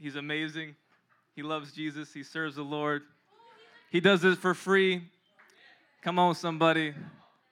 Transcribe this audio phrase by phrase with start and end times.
[0.00, 0.76] He's amazing.
[1.36, 2.12] He loves Jesus.
[2.12, 3.02] He serves the Lord.
[3.90, 5.02] He does this for free.
[6.02, 6.94] Come on, somebody.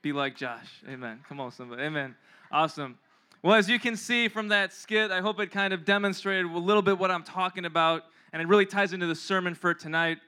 [0.01, 0.67] Be like Josh.
[0.89, 1.21] Amen.
[1.29, 1.83] Come on, somebody.
[1.83, 2.17] Amen.
[2.51, 2.99] Awesome.
[3.43, 6.59] Well, as you can see from that skit, I hope it kind of demonstrated a
[6.59, 10.19] little bit what I'm talking about, and it really ties into the sermon for tonight.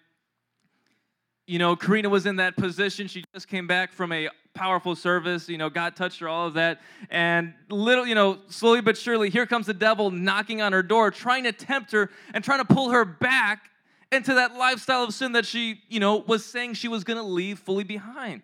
[1.50, 3.08] You know, Karina was in that position.
[3.08, 5.48] She just came back from a powerful service.
[5.48, 6.80] You know, God touched her, all of that.
[7.10, 11.10] And little, you know, slowly but surely, here comes the devil knocking on her door,
[11.10, 13.68] trying to tempt her and trying to pull her back
[14.12, 17.24] into that lifestyle of sin that she, you know, was saying she was going to
[17.24, 18.42] leave fully behind.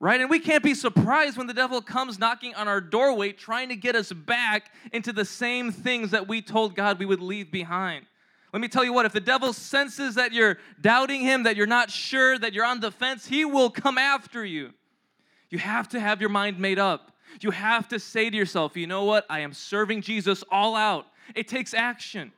[0.00, 0.20] Right?
[0.20, 3.76] And we can't be surprised when the devil comes knocking on our doorway, trying to
[3.76, 8.04] get us back into the same things that we told God we would leave behind.
[8.56, 11.66] Let me tell you what, if the devil senses that you're doubting him, that you're
[11.66, 14.72] not sure, that you're on the fence, he will come after you.
[15.50, 17.12] You have to have your mind made up.
[17.42, 19.26] You have to say to yourself, you know what?
[19.28, 21.04] I am serving Jesus all out.
[21.34, 22.32] It takes action.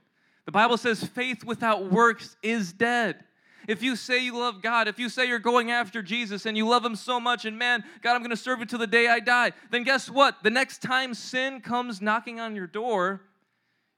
[0.45, 3.23] The Bible says faith without works is dead.
[3.69, 6.67] If you say you love God, if you say you're going after Jesus and you
[6.67, 9.07] love Him so much, and man, God, I'm going to serve you till the day
[9.07, 10.42] I die, then guess what?
[10.42, 13.20] The next time sin comes knocking on your door,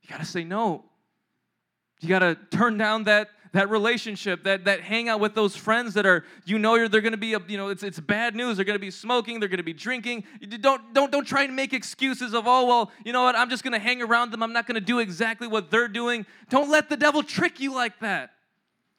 [0.03, 0.85] you got to say no.
[2.01, 6.07] You got to turn down that that relationship, that that hangout with those friends that
[6.07, 8.57] are you know they're going to be you know it's it's bad news.
[8.57, 9.41] They're going to be smoking.
[9.41, 10.25] They're going to be drinking.
[10.61, 13.65] Don't don't don't try to make excuses of oh well you know what I'm just
[13.65, 14.43] going to hang around them.
[14.43, 16.27] I'm not going to do exactly what they're doing.
[16.49, 18.31] Don't let the devil trick you like that.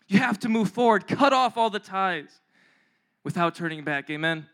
[0.07, 1.07] You have to move forward.
[1.07, 2.41] Cut off all the ties
[3.23, 4.09] without turning back.
[4.09, 4.45] Amen.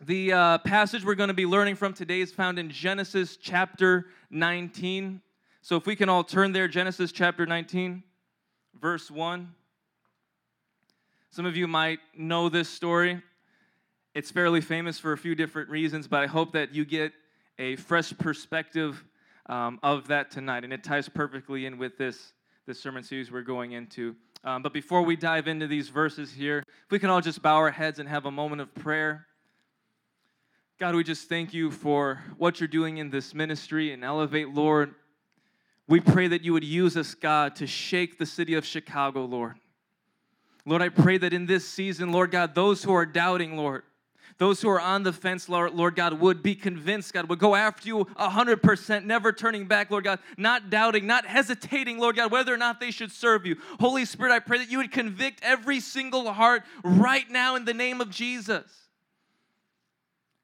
[0.00, 4.06] The uh, passage we're going to be learning from today is found in Genesis chapter
[4.30, 5.20] 19.
[5.68, 8.02] So if we can all turn there, Genesis chapter 19,
[8.80, 9.52] verse 1.
[11.30, 13.20] Some of you might know this story.
[14.14, 17.12] It's fairly famous for a few different reasons, but I hope that you get
[17.58, 19.04] a fresh perspective
[19.44, 20.64] um, of that tonight.
[20.64, 22.32] And it ties perfectly in with this,
[22.64, 24.16] this sermon series we're going into.
[24.44, 27.56] Um, but before we dive into these verses here, if we can all just bow
[27.56, 29.26] our heads and have a moment of prayer.
[30.80, 34.94] God, we just thank you for what you're doing in this ministry and elevate, Lord.
[35.88, 39.58] We pray that you would use us, God, to shake the city of Chicago, Lord.
[40.66, 43.84] Lord, I pray that in this season, Lord God, those who are doubting, Lord,
[44.36, 47.54] those who are on the fence, Lord, Lord God, would be convinced, God, would go
[47.54, 52.52] after you 100%, never turning back, Lord God, not doubting, not hesitating, Lord God, whether
[52.52, 53.56] or not they should serve you.
[53.80, 57.74] Holy Spirit, I pray that you would convict every single heart right now in the
[57.74, 58.70] name of Jesus.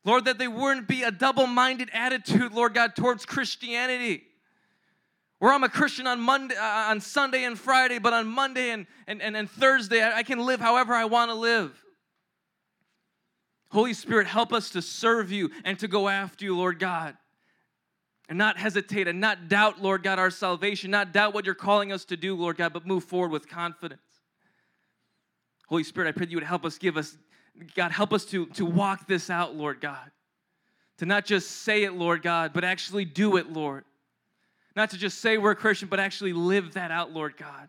[0.05, 4.25] Lord, that they wouldn't be a double minded attitude, Lord God, towards Christianity.
[5.45, 8.87] Where I'm a Christian on Monday, uh, on Sunday and Friday, but on Monday and,
[9.07, 11.85] and, and, and Thursday, I, I can live however I want to live.
[13.69, 17.15] Holy Spirit, help us to serve you and to go after you, Lord God.
[18.27, 21.93] And not hesitate and not doubt, Lord God, our salvation, not doubt what you're calling
[21.93, 24.01] us to do, Lord God, but move forward with confidence.
[25.67, 27.19] Holy Spirit, I pray that you would help us give us,
[27.75, 30.11] God, help us to, to walk this out, Lord God.
[31.01, 33.85] To not just say it, Lord God, but actually do it, Lord.
[34.77, 37.69] Not to just say we're a Christian, but actually live that out, Lord God.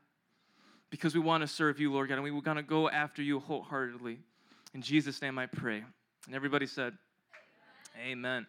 [0.90, 3.40] Because we want to serve you, Lord God, and we want to go after you
[3.40, 4.20] wholeheartedly.
[4.74, 5.84] In Jesus' name I pray.
[6.26, 6.94] And everybody said,
[7.98, 8.12] Amen.
[8.12, 8.48] Amen.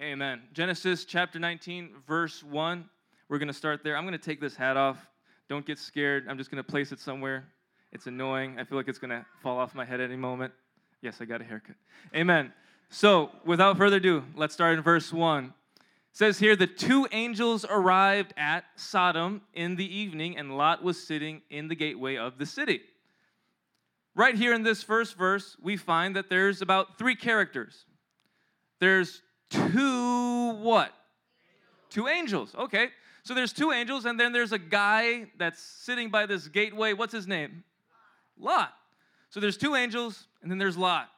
[0.00, 0.42] Amen.
[0.52, 2.88] Genesis chapter 19, verse 1.
[3.28, 3.96] We're going to start there.
[3.96, 4.98] I'm going to take this hat off.
[5.48, 6.26] Don't get scared.
[6.28, 7.44] I'm just going to place it somewhere.
[7.92, 8.58] It's annoying.
[8.58, 10.52] I feel like it's going to fall off my head any moment.
[11.02, 11.76] Yes, I got a haircut.
[12.14, 12.52] Amen.
[12.88, 15.52] So, without further ado, let's start in verse 1.
[16.16, 21.42] Says here the two angels arrived at Sodom in the evening, and Lot was sitting
[21.50, 22.80] in the gateway of the city.
[24.14, 27.84] Right here in this first verse, we find that there's about three characters.
[28.80, 30.90] There's two what?
[31.90, 32.54] Two angels.
[32.54, 32.88] Okay.
[33.22, 36.94] So there's two angels, and then there's a guy that's sitting by this gateway.
[36.94, 37.62] What's his name?
[38.38, 38.72] Lot.
[39.28, 41.10] So there's two angels, and then there's Lot.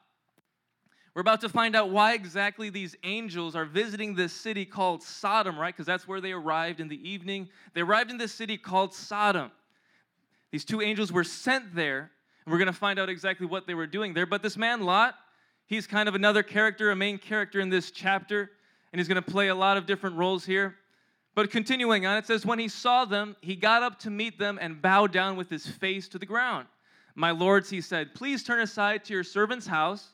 [1.18, 5.58] We're about to find out why exactly these angels are visiting this city called Sodom,
[5.58, 5.74] right?
[5.74, 7.48] Because that's where they arrived in the evening.
[7.74, 9.50] They arrived in this city called Sodom.
[10.52, 12.12] These two angels were sent there
[12.46, 14.26] and we're going to find out exactly what they were doing there.
[14.26, 15.16] But this man, Lot,
[15.66, 18.52] he's kind of another character, a main character in this chapter,
[18.92, 20.76] and he's going to play a lot of different roles here.
[21.34, 24.56] But continuing on, it says, When he saw them, he got up to meet them
[24.62, 26.68] and bowed down with his face to the ground.
[27.16, 30.12] My lords, he said, please turn aside to your servant's house.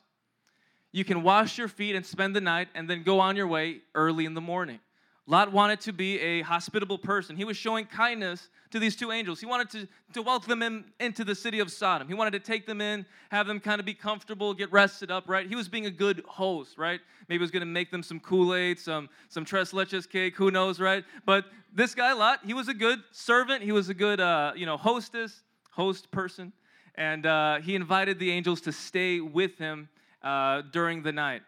[0.95, 3.81] You can wash your feet and spend the night, and then go on your way
[3.95, 4.79] early in the morning.
[5.27, 7.35] Lot wanted to be a hospitable person.
[7.35, 9.41] He was showing kindness to these two angels.
[9.41, 12.07] He wanted to, to welcome them into the city of Sodom.
[12.07, 15.25] He wanted to take them in, have them kind of be comfortable, get rested up,
[15.27, 15.45] right?
[15.45, 17.01] He was being a good host, right?
[17.27, 20.49] Maybe he was going to make them some Kool-Aid, some, some tres leches cake, who
[20.49, 21.03] knows, right?
[21.25, 21.43] But
[21.73, 23.63] this guy, Lot, he was a good servant.
[23.63, 26.53] He was a good, uh, you know, hostess, host person.
[26.97, 29.89] And uh, he invited the angels to stay with him
[30.25, 31.43] uh, during the night.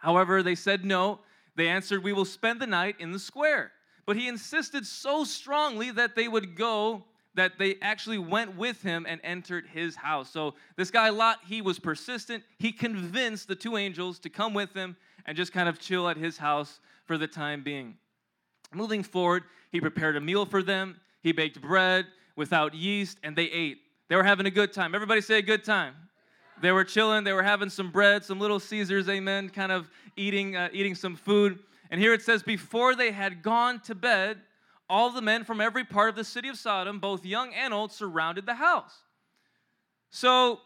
[0.00, 1.18] However, they said no
[1.56, 3.72] they answered, We will spend the night in the square.
[4.04, 7.04] But he insisted so strongly that they would go
[7.34, 10.30] that they actually went with him and entered his house.
[10.30, 12.42] So this guy Lot, he was persistent.
[12.58, 14.96] He convinced the two angels to come with him
[15.26, 17.96] and just kind of chill at his house for the time being.
[18.72, 20.98] Moving forward, he prepared a meal for them.
[21.22, 22.06] He baked bread
[22.36, 23.78] without yeast and they ate.
[24.08, 24.94] They were having a good time.
[24.94, 25.94] Everybody say a good time.
[26.60, 27.24] They were chilling.
[27.24, 31.16] They were having some bread, some little Caesars, amen, kind of eating, uh, eating some
[31.16, 31.58] food.
[31.90, 34.38] And here it says, before they had gone to bed,
[34.88, 37.92] all the men from every part of the city of Sodom, both young and old,
[37.92, 38.94] surrounded the house.
[40.10, 40.60] So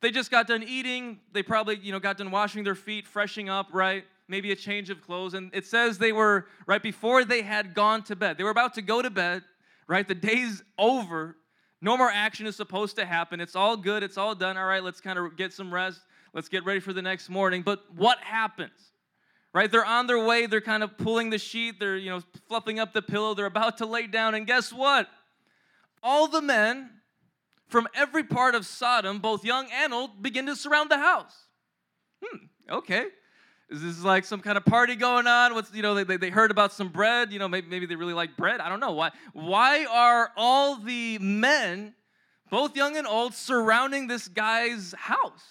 [0.00, 1.20] they just got done eating.
[1.32, 4.04] They probably, you know, got done washing their feet, freshening up, right?
[4.28, 5.34] Maybe a change of clothes.
[5.34, 8.74] And it says they were, right before they had gone to bed, they were about
[8.74, 9.42] to go to bed,
[9.86, 10.06] right?
[10.06, 11.36] The day's over.
[11.82, 13.40] No more action is supposed to happen.
[13.40, 14.02] It's all good.
[14.02, 14.56] It's all done.
[14.56, 16.00] All right, let's kind of get some rest.
[16.32, 17.62] Let's get ready for the next morning.
[17.62, 18.92] But what happens?
[19.52, 19.70] Right?
[19.70, 20.46] They're on their way.
[20.46, 21.80] They're kind of pulling the sheet.
[21.80, 23.34] They're, you know, fluffing up the pillow.
[23.34, 24.34] They're about to lay down.
[24.34, 25.08] And guess what?
[26.02, 26.90] All the men
[27.68, 31.34] from every part of Sodom, both young and old, begin to surround the house.
[32.22, 33.06] Hmm, okay.
[33.68, 35.54] Is this like some kind of party going on?
[35.54, 37.32] What's you know they, they, they heard about some bread?
[37.32, 38.60] You know maybe, maybe they really like bread.
[38.60, 39.10] I don't know why.
[39.32, 41.94] Why are all the men,
[42.48, 45.42] both young and old, surrounding this guy's house?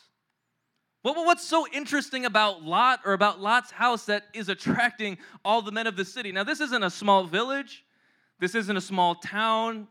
[1.04, 5.72] Well, what's so interesting about Lot or about Lot's house that is attracting all the
[5.72, 6.32] men of the city?
[6.32, 7.86] Now this isn't a small village.
[8.40, 9.88] This isn't a small town.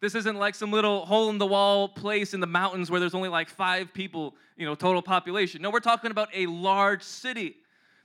[0.00, 3.14] This isn't like some little hole in the wall place in the mountains where there's
[3.14, 5.62] only like five people, you know, total population.
[5.62, 7.56] No, we're talking about a large city.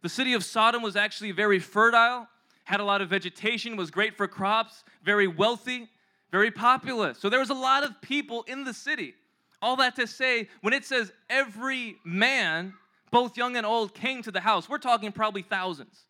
[0.04, 2.28] The city of Sodom was actually very fertile,
[2.66, 5.88] had a lot of vegetation, was great for crops, very wealthy,
[6.30, 7.20] very populous.
[7.20, 9.16] So there was a lot of people in the city.
[9.62, 12.74] All that to say, when it says every man,
[13.12, 16.04] both young and old, came to the house, we're talking probably thousands.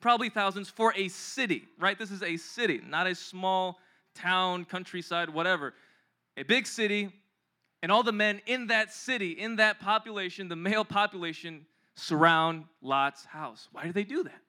[0.00, 1.96] Probably thousands for a city, right?
[1.96, 3.78] This is a city, not a small
[4.16, 5.74] town, countryside, whatever.
[6.36, 7.12] A big city,
[7.84, 11.66] and all the men in that city, in that population, the male population,
[11.98, 13.68] surround Lot's house.
[13.72, 14.40] Why do they do that?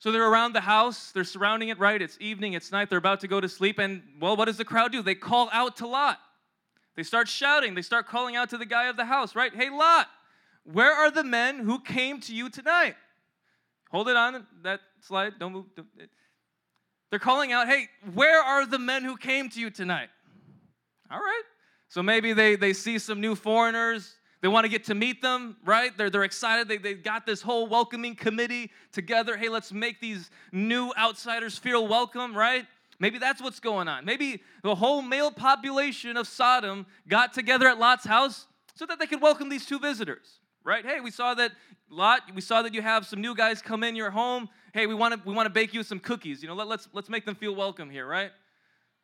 [0.00, 2.00] So they're around the house, they're surrounding it, right?
[2.00, 4.64] It's evening, it's night, they're about to go to sleep, and well, what does the
[4.64, 5.02] crowd do?
[5.02, 6.18] They call out to Lot.
[6.94, 9.52] They start shouting, they start calling out to the guy of the house, right?
[9.52, 10.08] Hey, Lot,
[10.64, 12.94] where are the men who came to you tonight?
[13.90, 15.66] Hold it on that slide, don't move.
[15.74, 15.88] Don't,
[17.10, 20.10] they're calling out, hey, where are the men who came to you tonight?
[21.10, 21.42] All right.
[21.88, 25.56] So maybe they, they see some new foreigners, they want to get to meet them,
[25.64, 25.96] right?
[25.96, 26.68] They're, they're excited.
[26.68, 29.36] They, they got this whole welcoming committee together.
[29.36, 32.64] Hey, let's make these new outsiders feel welcome, right?
[33.00, 34.04] Maybe that's what's going on.
[34.04, 39.06] Maybe the whole male population of Sodom got together at Lot's house so that they
[39.06, 40.84] could welcome these two visitors, right?
[40.84, 41.52] Hey, we saw that
[41.90, 44.48] Lot, we saw that you have some new guys come in your home.
[44.74, 46.42] Hey, we want to we want to bake you some cookies.
[46.42, 48.30] You know, let, let's let's make them feel welcome here, right?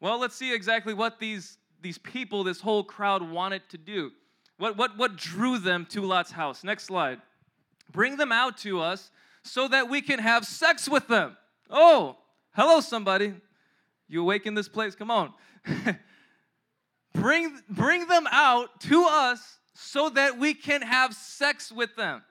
[0.01, 4.13] Well, let's see exactly what these these people, this whole crowd wanted to do.
[4.59, 6.65] What, what, what drew them to Lot's house?
[6.65, 7.21] Next slide.
[7.91, 9.11] Bring them out to us
[9.43, 11.37] so that we can have sex with them.
[11.71, 12.17] Oh,
[12.53, 13.35] hello, somebody.
[14.09, 14.95] You awake in this place?
[14.95, 15.33] Come on.
[17.15, 22.23] bring, bring them out to us so that we can have sex with them.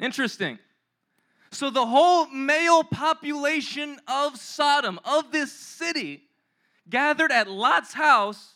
[0.00, 0.58] Interesting.
[1.50, 6.22] So, the whole male population of Sodom, of this city,
[6.90, 8.53] gathered at Lot's house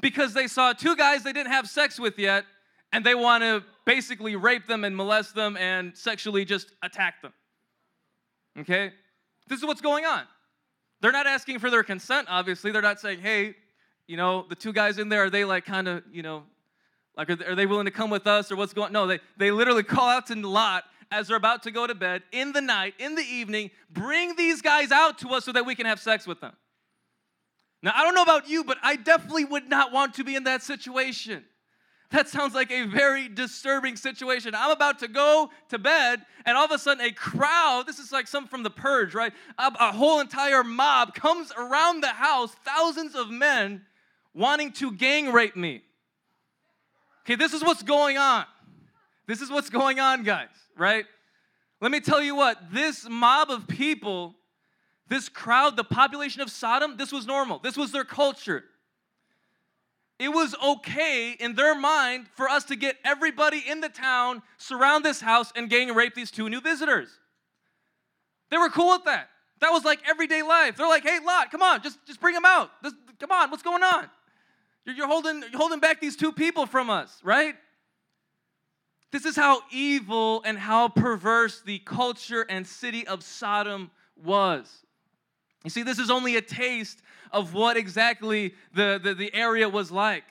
[0.00, 2.44] because they saw two guys they didn't have sex with yet,
[2.92, 7.32] and they want to basically rape them and molest them and sexually just attack them.
[8.58, 8.92] Okay?
[9.48, 10.22] This is what's going on.
[11.00, 12.70] They're not asking for their consent, obviously.
[12.70, 13.56] They're not saying, hey,
[14.06, 16.44] you know, the two guys in there, are they like kind of, you know,
[17.16, 19.82] like are they willing to come with us or what's going No, they, they literally
[19.82, 23.14] call out to Lot as they're about to go to bed in the night, in
[23.14, 26.40] the evening, bring these guys out to us so that we can have sex with
[26.40, 26.52] them.
[27.84, 30.44] Now, I don't know about you, but I definitely would not want to be in
[30.44, 31.44] that situation.
[32.12, 34.54] That sounds like a very disturbing situation.
[34.54, 38.10] I'm about to go to bed, and all of a sudden, a crowd this is
[38.10, 39.34] like something from the purge, right?
[39.58, 43.82] A, a, whole entire mob comes around the house, thousands of men
[44.32, 45.82] wanting to gang rape me.
[47.26, 48.46] Okay, this is what's going on.
[49.26, 51.04] This is what's going on, guys, right?
[51.82, 54.34] Let me tell you what, this mob of people,
[55.08, 57.58] this crowd, the population of Sodom, this was normal.
[57.58, 58.64] This was their culture.
[60.18, 65.04] It was okay in their mind for us to get everybody in the town, surround
[65.04, 67.08] this house, and gang rape these two new visitors.
[68.50, 69.28] They were cool with that.
[69.60, 70.76] That was like everyday life.
[70.76, 72.70] They're like, hey, Lot, come on, just, just bring them out.
[72.82, 74.08] This, come on, what's going on?
[74.84, 77.54] You're, you're, holding, you're holding back these two people from us, right?
[79.10, 84.83] This is how evil and how perverse the culture and city of Sodom was.
[85.64, 87.00] You see, this is only a taste
[87.32, 90.24] of what exactly the, the, the area was like.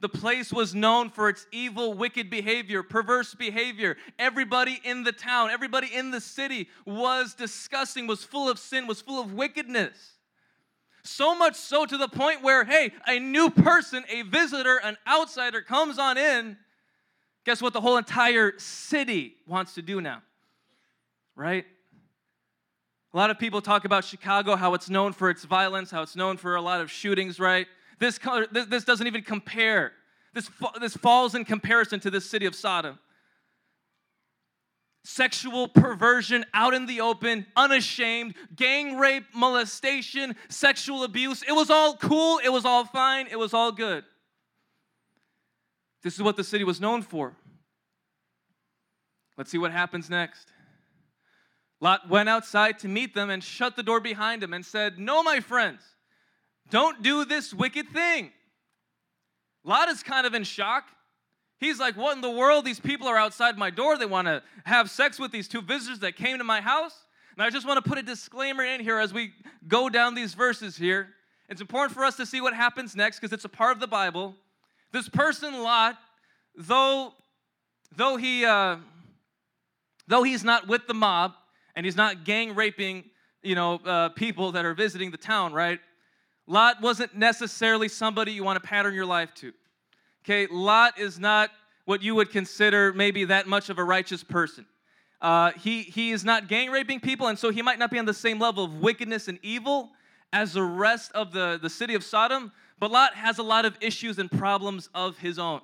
[0.00, 3.96] The place was known for its evil, wicked behavior, perverse behavior.
[4.18, 9.00] Everybody in the town, everybody in the city was disgusting, was full of sin, was
[9.00, 9.96] full of wickedness.
[11.02, 15.62] So much so to the point where, hey, a new person, a visitor, an outsider
[15.62, 16.58] comes on in
[17.44, 20.22] Guess what the whole entire city wants to do now?
[21.36, 21.66] Right?
[23.14, 26.16] A lot of people talk about Chicago, how it's known for its violence, how it's
[26.16, 27.68] known for a lot of shootings, right?
[28.00, 28.18] This,
[28.50, 29.92] this, this doesn't even compare.
[30.34, 32.98] This, this falls in comparison to this city of Sodom.
[35.04, 41.44] Sexual perversion out in the open, unashamed, gang rape, molestation, sexual abuse.
[41.46, 44.02] It was all cool, it was all fine, it was all good.
[46.02, 47.36] This is what the city was known for.
[49.38, 50.50] Let's see what happens next.
[51.84, 55.22] Lot went outside to meet them and shut the door behind him and said, No,
[55.22, 55.82] my friends,
[56.70, 58.32] don't do this wicked thing.
[59.64, 60.84] Lot is kind of in shock.
[61.58, 62.64] He's like, What in the world?
[62.64, 63.98] These people are outside my door.
[63.98, 67.04] They want to have sex with these two visitors that came to my house.
[67.36, 69.34] And I just want to put a disclaimer in here as we
[69.68, 71.08] go down these verses here.
[71.50, 73.86] It's important for us to see what happens next because it's a part of the
[73.86, 74.34] Bible.
[74.90, 75.98] This person, Lot,
[76.56, 77.12] though,
[77.94, 78.76] though, he, uh,
[80.08, 81.34] though he's not with the mob
[81.76, 83.04] and he's not gang raping,
[83.42, 85.80] you know, uh, people that are visiting the town, right?
[86.46, 89.52] Lot wasn't necessarily somebody you want to pattern your life to.
[90.24, 91.50] Okay, Lot is not
[91.84, 94.66] what you would consider maybe that much of a righteous person.
[95.20, 98.04] Uh, he, he is not gang raping people, and so he might not be on
[98.04, 99.90] the same level of wickedness and evil
[100.32, 103.76] as the rest of the, the city of Sodom, but Lot has a lot of
[103.80, 105.60] issues and problems of his own.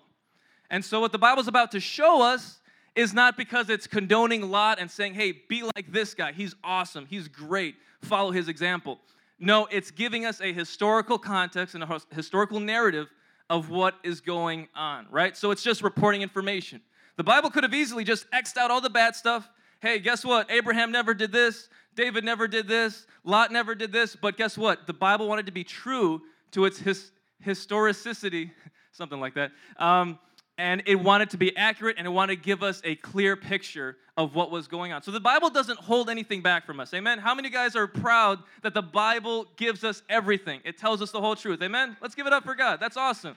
[0.71, 2.60] And so, what the Bible's about to show us
[2.95, 6.33] is not because it's condoning Lot and saying, hey, be like this guy.
[6.33, 7.07] He's awesome.
[7.07, 7.77] He's great.
[8.03, 8.99] Follow his example.
[9.39, 13.09] No, it's giving us a historical context and a historical narrative
[13.49, 15.37] of what is going on, right?
[15.37, 16.81] So, it's just reporting information.
[17.17, 19.49] The Bible could have easily just X'd out all the bad stuff.
[19.81, 20.51] Hey, guess what?
[20.51, 21.69] Abraham never did this.
[21.95, 23.07] David never did this.
[23.25, 24.15] Lot never did this.
[24.15, 24.87] But guess what?
[24.87, 28.53] The Bible wanted to be true to its his, historicity,
[28.93, 29.53] something like that.
[29.79, 30.19] Um,
[30.61, 33.97] and it wanted to be accurate and it wanted to give us a clear picture
[34.19, 35.03] of what was going on.
[35.03, 36.93] So the Bible doesn't hold anything back from us.
[36.93, 37.19] Amen.
[37.19, 40.61] How many guys are proud that the Bible gives us everything?
[40.65, 41.63] It tells us the whole truth.
[41.63, 41.97] Amen.
[42.03, 42.79] Let's give it up for God.
[42.79, 43.37] That's awesome.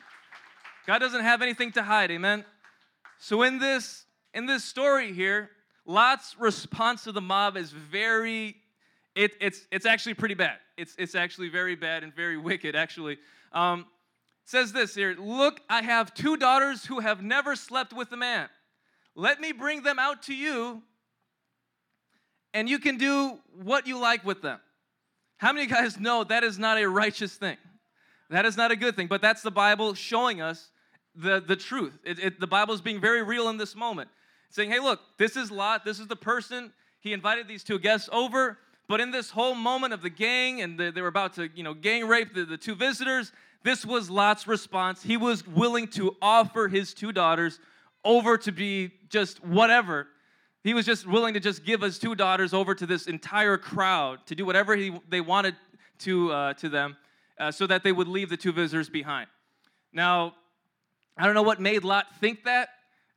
[0.85, 2.11] God doesn't have anything to hide.
[2.11, 2.43] Amen.
[3.19, 4.03] So in this
[4.33, 5.49] in this story here,
[5.85, 8.57] Lot's response to the mob is very
[9.15, 10.57] it, it's, it's actually pretty bad.
[10.75, 13.19] It's, it's actually very bad and very wicked, actually.
[13.51, 13.85] Um,
[14.45, 18.49] says this here Look, I have two daughters who have never slept with a man.
[19.15, 20.81] Let me bring them out to you,
[22.53, 24.59] and you can do what you like with them.
[25.37, 27.57] How many guys know that is not a righteous thing?
[28.29, 30.69] That is not a good thing, but that's the Bible showing us
[31.15, 31.99] the, the truth.
[32.03, 34.09] It, it, the Bible is being very real in this moment,
[34.49, 36.71] saying, hey, look, this is Lot, this is the person.
[36.99, 38.57] He invited these two guests over.
[38.87, 41.63] But in this whole moment of the gang, and the, they were about to, you
[41.63, 43.31] know, gang rape the, the two visitors,
[43.63, 45.01] this was Lot's response.
[45.01, 47.59] He was willing to offer his two daughters
[48.03, 50.07] over to be just whatever.
[50.63, 54.25] He was just willing to just give his two daughters over to this entire crowd
[54.27, 55.55] to do whatever he, they wanted
[55.99, 56.97] to, uh, to them
[57.39, 59.27] uh, so that they would leave the two visitors behind.
[59.93, 60.35] Now,
[61.17, 62.69] I don't know what made Lot think that.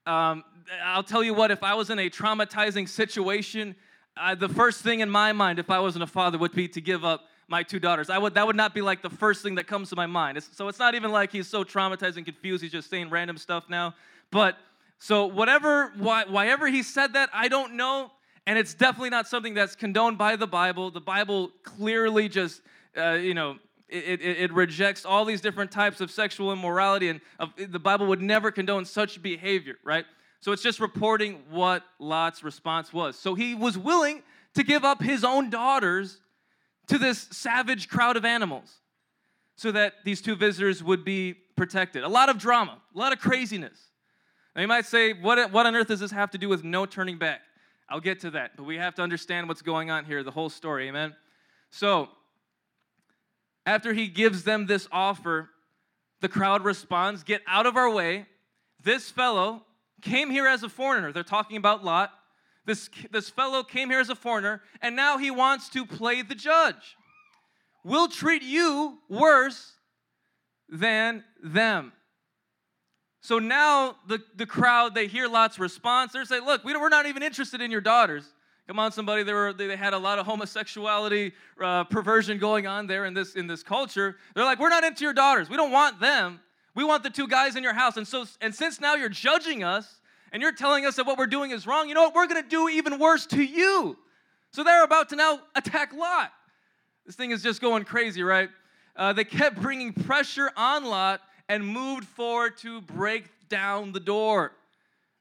[0.06, 0.44] Um,
[0.85, 3.75] I'll tell you what, if I was in a traumatizing situation
[4.16, 6.80] I, the first thing in my mind, if I wasn't a father, would be to
[6.80, 8.11] give up my two daughters.
[8.11, 10.38] I would that would not be like the first thing that comes to my mind.
[10.38, 12.62] It's, so it's not even like he's so traumatized and confused.
[12.62, 13.94] He's just saying random stuff now.
[14.30, 14.56] But
[14.99, 18.11] so whatever, why, why ever he said that, I don't know,
[18.46, 20.90] and it's definitely not something that's condoned by the Bible.
[20.90, 22.62] The Bible clearly just,
[22.96, 23.58] uh, you know,
[23.88, 27.20] it, it, it, rejects all these different types of sexual immorality, and
[27.56, 30.04] the Bible would never condone such behavior, right?
[30.46, 33.18] So it's just reporting what Lot's response was.
[33.18, 34.22] So he was willing
[34.54, 36.18] to give up his own daughters
[36.86, 38.72] to this savage crowd of animals
[39.56, 42.04] so that these two visitors would be protected.
[42.04, 43.76] A lot of drama, a lot of craziness.
[44.54, 46.86] Now you might say, what, what on earth does this have to do with no
[46.86, 47.40] turning back?
[47.88, 50.48] I'll get to that, but we have to understand what's going on here, the whole
[50.48, 51.16] story, amen?
[51.70, 52.08] So,
[53.66, 55.50] after he gives them this offer,
[56.20, 58.26] the crowd responds, Get out of our way.
[58.80, 59.64] This fellow
[60.06, 61.12] came here as a foreigner.
[61.12, 62.12] They're talking about Lot.
[62.64, 66.34] This, this fellow came here as a foreigner, and now he wants to play the
[66.34, 66.96] judge.
[67.84, 69.75] We'll treat you worse
[70.68, 71.92] than them.
[73.20, 76.12] So now the, the crowd, they hear Lot's response.
[76.12, 78.25] They're saying, Look, we we're not even interested in your daughters.
[78.66, 79.22] Come on, somebody.
[79.22, 83.36] They, were, they had a lot of homosexuality, uh, perversion going on there in this,
[83.36, 84.16] in this culture.
[84.34, 85.48] They're like, We're not into your daughters.
[85.48, 86.40] We don't want them.
[86.76, 87.97] We want the two guys in your house.
[87.97, 89.99] And so, and since now you're judging us
[90.30, 92.14] and you're telling us that what we're doing is wrong, you know what?
[92.14, 93.97] We're going to do even worse to you.
[94.52, 96.30] So they're about to now attack Lot.
[97.06, 98.50] This thing is just going crazy, right?
[98.95, 104.52] Uh, they kept bringing pressure on Lot and moved forward to break down the door.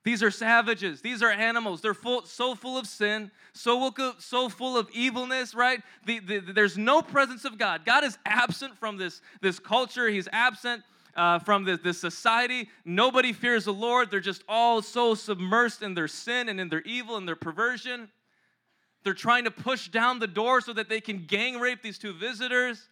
[0.03, 1.01] These are savages.
[1.01, 1.81] These are animals.
[1.81, 5.81] They're full, so full of sin, so, so full of evilness, right?
[6.05, 7.85] The, the, there's no presence of God.
[7.85, 10.09] God is absent from this, this culture.
[10.09, 10.83] He's absent
[11.15, 12.69] uh, from this, this society.
[12.83, 14.11] Nobody fears the Lord.
[14.11, 18.09] They're just all so submersed in their sin and in their evil and their perversion.
[19.03, 22.13] They're trying to push down the door so that they can gang rape these two
[22.13, 22.89] visitors.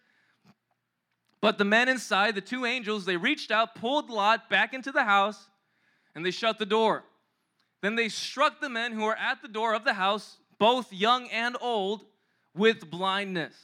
[1.40, 5.04] But the men inside, the two angels, they reached out, pulled Lot back into the
[5.04, 5.48] house,
[6.14, 7.04] and they shut the door.
[7.82, 11.28] Then they struck the men who were at the door of the house, both young
[11.28, 12.06] and old,
[12.54, 13.54] with blindness.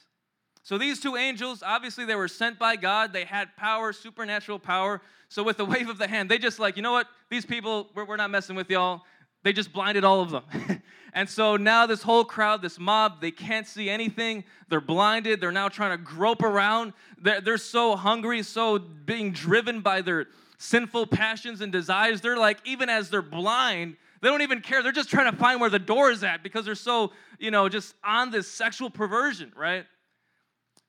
[0.71, 3.13] So these two angels, obviously, they were sent by God.
[3.13, 5.03] They had power, supernatural power.
[5.29, 7.09] So with the wave of the hand, they just like, you know what?
[7.29, 9.03] These people, we're, we're not messing with y'all.
[9.43, 10.45] They just blinded all of them.
[11.13, 14.45] And so now this whole crowd, this mob, they can't see anything.
[14.69, 15.41] They're blinded.
[15.41, 16.93] They're now trying to grope around.
[17.21, 22.21] They're, they're so hungry, so being driven by their sinful passions and desires.
[22.21, 24.85] They're like, even as they're blind, they don't even care.
[24.85, 27.11] They're just trying to find where the door is at because they're so,
[27.41, 29.87] you know, just on this sexual perversion, right?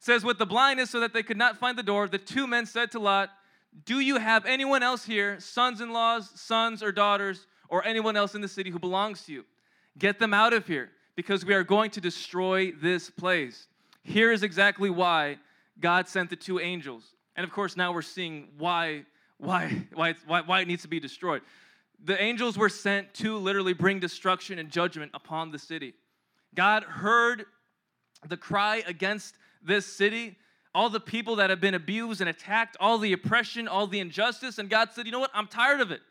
[0.02, 2.66] Says, with the blindness, so that they could not find the door, the two men
[2.66, 3.30] said to Lot,
[3.86, 8.34] Do you have anyone else here, sons in laws, sons or daughters, or anyone else
[8.34, 9.46] in the city who belongs to you?
[10.00, 13.68] Get them out of here because we are going to destroy this place.
[14.02, 15.38] Here is exactly why
[15.80, 17.04] God sent the two angels.
[17.36, 19.04] And of course, now we're seeing why,
[19.38, 21.44] why, why, why, why it needs to be destroyed.
[22.04, 25.94] The angels were sent to literally bring destruction and judgment upon the city.
[26.56, 27.46] God heard
[28.28, 30.38] the cry against this city,
[30.74, 34.58] all the people that have been abused and attacked, all the oppression, all the injustice,
[34.58, 35.32] and God said, You know what?
[35.34, 36.02] I'm tired of it.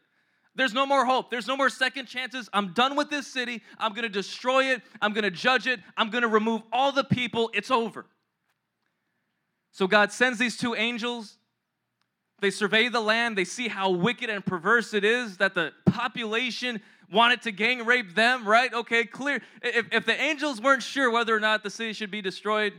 [0.55, 1.31] There's no more hope.
[1.31, 2.49] There's no more second chances.
[2.53, 3.63] I'm done with this city.
[3.79, 4.83] I'm going to destroy it.
[5.01, 5.81] I'm going to judge it.
[5.97, 7.51] I'm going to remove all the people.
[7.55, 8.05] It's over.
[9.71, 11.39] So God sends these two angels.
[12.41, 13.39] They survey the land.
[13.39, 16.81] They see how wicked and perverse it is that the population
[17.13, 18.73] wanted to gang rape them, right?
[18.73, 19.41] Okay, clear.
[19.63, 22.73] If, if the angels weren't sure whether or not the city should be destroyed,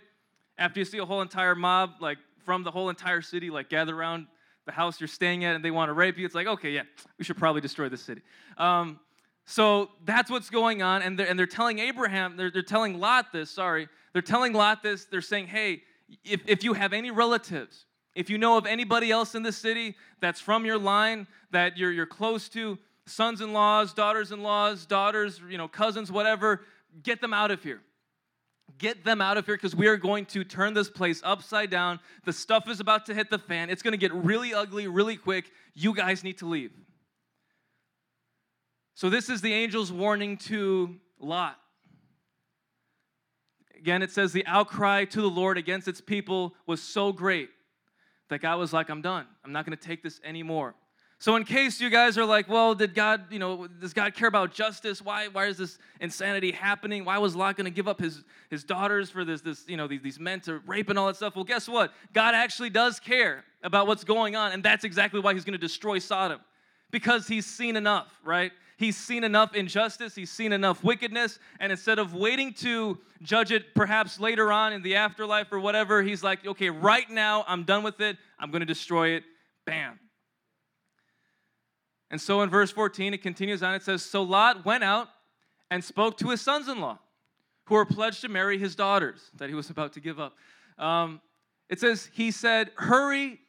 [0.57, 3.95] after you see a whole entire mob, like from the whole entire city, like gather
[3.95, 4.27] around
[4.65, 6.83] the house you're staying at and they want to rape you, it's like, okay, yeah,
[7.17, 8.21] we should probably destroy the city.
[8.57, 8.99] Um,
[9.45, 11.01] so that's what's going on.
[11.01, 13.89] And they're, and they're telling Abraham, they're, they're telling Lot this, sorry.
[14.13, 15.05] They're telling Lot this.
[15.05, 15.81] They're saying, hey,
[16.23, 19.95] if, if you have any relatives, if you know of anybody else in the city
[20.19, 24.85] that's from your line, that you're, you're close to, sons in laws, daughters in laws,
[24.85, 26.61] daughters, you know, cousins, whatever,
[27.03, 27.81] get them out of here.
[28.81, 31.99] Get them out of here because we are going to turn this place upside down.
[32.25, 33.69] The stuff is about to hit the fan.
[33.69, 35.51] It's going to get really ugly really quick.
[35.75, 36.71] You guys need to leave.
[38.95, 41.59] So, this is the angel's warning to Lot.
[43.77, 47.49] Again, it says the outcry to the Lord against its people was so great
[48.29, 49.27] that God was like, I'm done.
[49.45, 50.73] I'm not going to take this anymore.
[51.21, 54.27] So, in case you guys are like, well, did God, you know, does God care
[54.27, 55.03] about justice?
[55.03, 57.05] Why, why is this insanity happening?
[57.05, 59.87] Why was Lot going to give up his, his daughters for this, this, you know,
[59.87, 61.35] these, these men to rape and all that stuff?
[61.35, 61.93] Well, guess what?
[62.11, 65.59] God actually does care about what's going on, and that's exactly why he's going to
[65.59, 66.39] destroy Sodom.
[66.89, 68.51] Because he's seen enough, right?
[68.77, 73.75] He's seen enough injustice, he's seen enough wickedness, and instead of waiting to judge it
[73.75, 77.83] perhaps later on in the afterlife or whatever, he's like, okay, right now, I'm done
[77.83, 78.17] with it.
[78.39, 79.23] I'm going to destroy it.
[79.67, 79.99] Bam
[82.11, 83.73] and so in verse 14, it continues on.
[83.73, 85.07] It says, So Lot went out
[85.71, 86.99] and spoke to his sons in law,
[87.65, 90.35] who were pledged to marry his daughters that he was about to give up.
[90.77, 91.21] Um,
[91.69, 93.39] it says, He said, Hurry,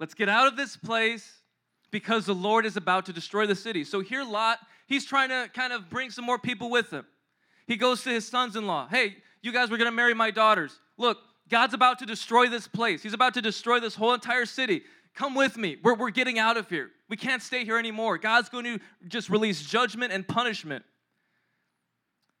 [0.00, 1.42] let's get out of this place
[1.90, 3.84] because the Lord is about to destroy the city.
[3.84, 7.04] So here, Lot, he's trying to kind of bring some more people with him.
[7.66, 10.30] He goes to his sons in law, Hey, you guys were going to marry my
[10.30, 10.80] daughters.
[10.96, 11.18] Look,
[11.50, 13.02] God's about to destroy this place.
[13.02, 14.82] He's about to destroy this whole entire city.
[15.16, 15.78] Come with me.
[15.82, 16.90] We're, we're getting out of here.
[17.08, 18.18] We can't stay here anymore.
[18.18, 20.84] God's going to just release judgment and punishment.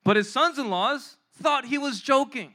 [0.04, 2.52] But his sons in laws thought he was joking.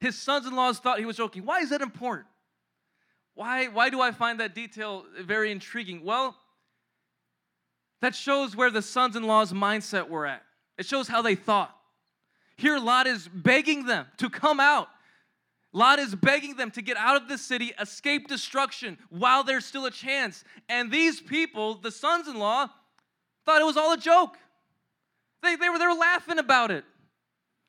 [0.00, 1.44] His sons in laws thought he was joking.
[1.44, 2.26] Why is that important?
[3.34, 6.04] Why, why do I find that detail very intriguing?
[6.04, 6.36] Well,
[8.00, 10.42] that shows where the sons in law's mindset were at.
[10.78, 11.74] It shows how they thought.
[12.56, 14.88] Here, Lot is begging them to come out.
[15.72, 19.86] Lot is begging them to get out of the city, escape destruction while there's still
[19.86, 20.42] a chance.
[20.68, 22.68] And these people, the sons in law,
[23.46, 24.36] thought it was all a joke.
[25.42, 26.84] They, they, were, they were laughing about it.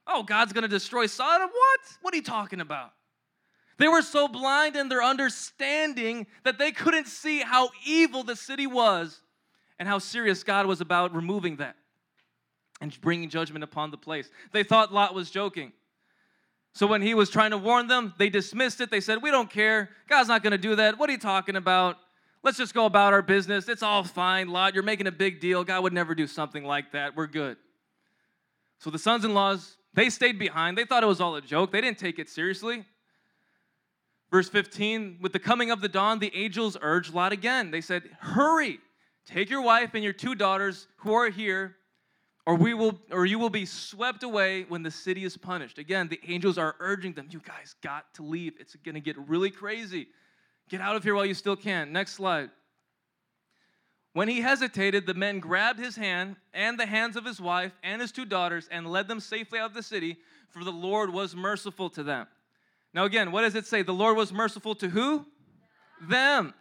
[0.08, 1.50] Oh, God's going to destroy Sodom?
[1.50, 1.80] What?
[2.02, 2.92] What are you talking about?
[3.78, 8.68] They were so blind in their understanding that they couldn't see how evil the city
[8.68, 9.22] was
[9.80, 11.76] and how serious God was about removing that
[12.80, 14.30] and bringing judgment upon the place.
[14.52, 15.72] They thought Lot was joking.
[16.74, 18.90] So when he was trying to warn them, they dismissed it.
[18.90, 19.90] They said, We don't care.
[20.08, 20.98] God's not going to do that.
[20.98, 21.98] What are you talking about?
[22.44, 23.70] Let's just go about our business.
[23.70, 24.74] It's all fine, Lot.
[24.74, 25.64] You're making a big deal.
[25.64, 27.16] God would never do something like that.
[27.16, 27.58] We're good.
[28.80, 30.78] So the sons in laws, they stayed behind.
[30.78, 31.72] They thought it was all a joke.
[31.72, 32.86] They didn't take it seriously.
[34.32, 37.70] Verse 15, with the coming of the dawn, the angels urged Lot again.
[37.70, 38.80] They said, Hurry,
[39.26, 41.76] take your wife and your two daughters who are here,
[42.46, 45.78] or we will or you will be swept away when the city is punished.
[45.78, 48.54] Again, the angels are urging them, you guys got to leave.
[48.60, 50.08] It's gonna get really crazy.
[50.70, 51.92] Get out of here while you still can.
[51.92, 52.50] Next slide.
[54.14, 58.02] When he hesitated, the men grabbed his hand and the hands of his wife and
[58.02, 60.18] his two daughters and led them safely out of the city,
[60.50, 62.28] for the Lord was merciful to them.
[62.94, 63.84] Now, again, what does it say?
[63.84, 65.26] The Lord was merciful to who?
[66.02, 66.54] Them.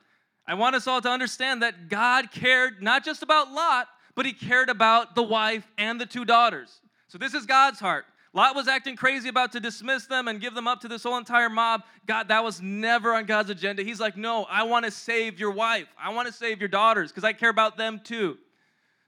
[0.47, 3.89] I want us all to understand that God cared not just about Lot,
[4.21, 6.83] but he cared about the wife and the two daughters.
[7.09, 8.05] So, this is God's heart.
[8.35, 11.17] Lot was acting crazy about to dismiss them and give them up to this whole
[11.17, 11.85] entire mob.
[12.05, 13.83] God, that was never on God's agenda.
[13.83, 15.87] He's like, no, I want to save your wife.
[15.99, 18.37] I want to save your daughters because I care about them too.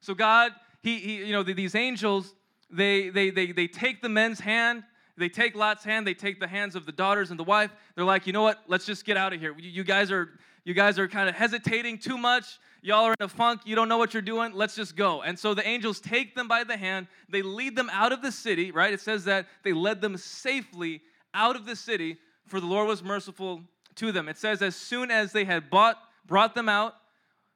[0.01, 2.35] So God, he, he you know, these angels,
[2.71, 4.83] they, they, they, they take the men's hand,
[5.19, 7.71] they take Lot's hand, they take the hands of the daughters and the wife.
[7.97, 8.63] They're like, you know what?
[8.67, 9.55] Let's just get out of here.
[9.59, 10.31] You, you guys are,
[10.65, 13.89] you guys are kind of hesitating too much y'all are in a funk, you don't
[13.89, 15.23] know what you're doing, let's just go.
[15.23, 18.33] And so the angels take them by the hand, they lead them out of the
[18.33, 18.93] city, right?
[18.93, 21.01] It says that they led them safely
[21.33, 23.63] out of the city, for the Lord was merciful
[23.95, 24.29] to them.
[24.29, 25.97] It says, as soon as they had bought,
[26.27, 26.95] brought them out,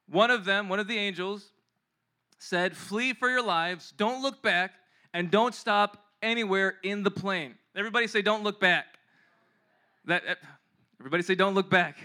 [0.08, 1.50] one of them, one of the angels,
[2.38, 4.72] said, Flee for your lives, don't look back,
[5.12, 7.56] and don't stop anywhere in the plain.
[7.74, 8.86] Everybody say, Don't look back.
[10.04, 10.34] That, eh,
[11.00, 11.96] everybody say, Don't look back.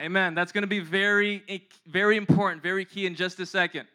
[0.00, 0.34] Amen.
[0.34, 3.86] That's going to be very, eh, very important, very key in just a second.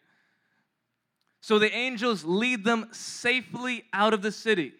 [1.40, 4.72] So the angels lead them safely out of the city.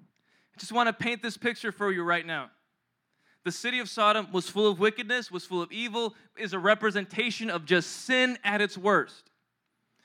[0.00, 2.50] I just want to paint this picture for you right now.
[3.44, 7.50] The city of Sodom was full of wickedness, was full of evil, is a representation
[7.50, 9.30] of just sin at its worst.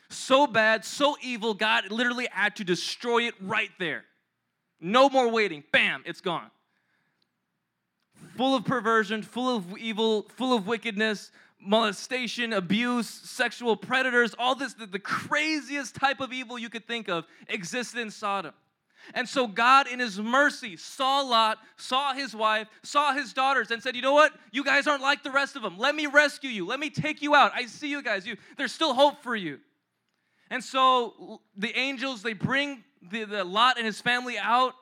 [0.10, 4.06] So bad, so evil, God literally had to destroy it right there.
[4.80, 5.64] No more waiting.
[5.72, 6.50] Bam, it's gone
[8.36, 14.74] full of perversion, full of evil, full of wickedness, molestation, abuse, sexual predators, all this,
[14.74, 18.54] the, the, craziest type of evil you could think of existed in Sodom.
[19.14, 23.82] And so God, in His mercy, saw Lot, saw his wife, saw his daughters, and
[23.82, 24.34] said, You know what?
[24.52, 25.78] You guys aren't like the rest of them.
[25.78, 26.68] Let me rescue you.
[26.68, 27.52] Let me take you out.
[27.56, 28.28] I see you guys.
[28.28, 29.60] You, there's still hope for you.
[30.50, 34.74] And so the angels, they bring the, the Lot and his family out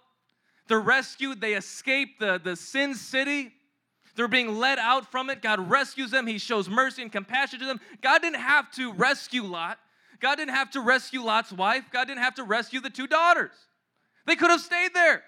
[0.68, 3.52] they're rescued, they escape the, the sin city.
[4.16, 5.42] They're being led out from it.
[5.42, 6.26] God rescues them.
[6.26, 7.82] He shows mercy and compassion to them.
[8.02, 9.78] God didn't have to rescue Lot.
[10.22, 11.84] God didn't have to rescue Lot's wife.
[11.92, 13.52] God didn't have to rescue the two daughters.
[14.26, 15.24] They could have stayed there.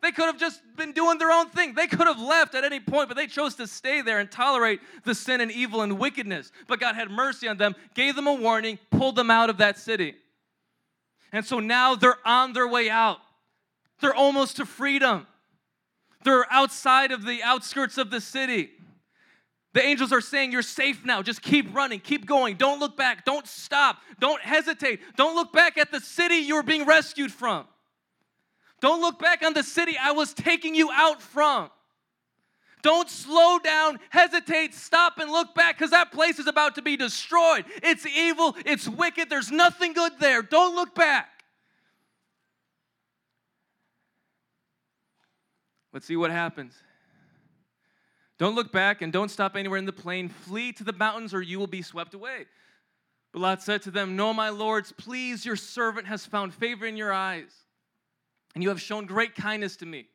[0.00, 1.74] They could have just been doing their own thing.
[1.74, 4.80] They could have left at any point, but they chose to stay there and tolerate
[5.04, 6.52] the sin and evil and wickedness.
[6.68, 9.76] But God had mercy on them, gave them a warning, pulled them out of that
[9.78, 10.14] city.
[11.32, 13.18] And so now they're on their way out.
[14.00, 15.26] They're almost to freedom.
[16.24, 18.70] They're outside of the outskirts of the city.
[19.72, 21.22] The angels are saying, You're safe now.
[21.22, 22.56] Just keep running, keep going.
[22.56, 23.24] Don't look back.
[23.24, 23.98] Don't stop.
[24.18, 25.00] Don't hesitate.
[25.16, 27.66] Don't look back at the city you were being rescued from.
[28.80, 31.70] Don't look back on the city I was taking you out from.
[32.82, 36.96] Don't slow down, hesitate, stop, and look back because that place is about to be
[36.96, 37.66] destroyed.
[37.82, 40.40] It's evil, it's wicked, there's nothing good there.
[40.40, 41.39] Don't look back.
[45.92, 46.74] Let's see what happens.
[48.38, 50.28] Don't look back and don't stop anywhere in the plain.
[50.28, 52.46] Flee to the mountains or you will be swept away.
[53.34, 57.12] Lot said to them, No, my lords, please, your servant has found favor in your
[57.12, 57.52] eyes,
[58.54, 60.08] and you have shown great kindness to me.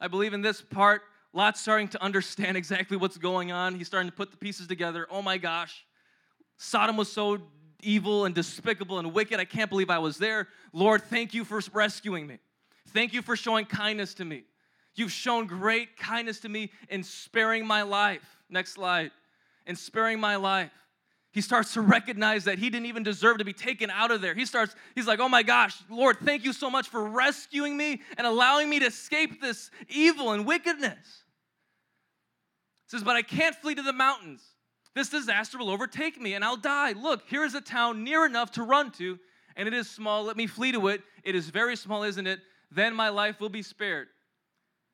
[0.00, 1.02] I believe in this part,
[1.34, 3.74] Lot's starting to understand exactly what's going on.
[3.74, 5.06] He's starting to put the pieces together.
[5.10, 5.84] Oh my gosh,
[6.56, 7.38] Sodom was so
[7.82, 9.38] evil and despicable and wicked.
[9.38, 10.48] I can't believe I was there.
[10.72, 12.38] Lord, thank you for rescuing me.
[12.88, 14.44] Thank you for showing kindness to me.
[14.94, 18.36] You've shown great kindness to me in sparing my life.
[18.50, 19.10] Next slide.
[19.66, 20.72] In sparing my life.
[21.32, 24.34] He starts to recognize that he didn't even deserve to be taken out of there.
[24.34, 28.02] He starts, he's like, oh my gosh, Lord, thank you so much for rescuing me
[28.18, 30.98] and allowing me to escape this evil and wickedness.
[32.86, 34.42] He says, but I can't flee to the mountains.
[34.94, 36.92] This disaster will overtake me and I'll die.
[36.92, 39.18] Look, here is a town near enough to run to,
[39.56, 40.24] and it is small.
[40.24, 41.00] Let me flee to it.
[41.24, 42.40] It is very small, isn't it?
[42.70, 44.08] Then my life will be spared.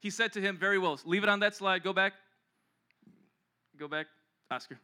[0.00, 1.82] He said to him, Very well, leave it on that slide.
[1.82, 2.14] Go back.
[3.78, 4.06] Go back,
[4.50, 4.78] Oscar.